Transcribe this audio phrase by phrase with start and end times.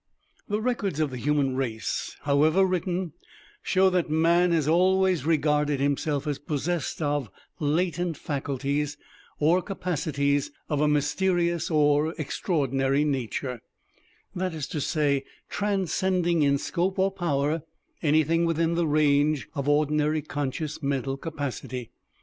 [0.49, 3.13] The records of the human race, however written,
[3.61, 8.97] show that Man has always regarded himself as possessed of latent faculties,
[9.37, 13.61] or capacities of a mysterious or extraordinary nature:
[14.33, 17.61] that is to say, transcending in scope or power
[18.01, 21.91] anything within the range of ordinary conscious mental capacity.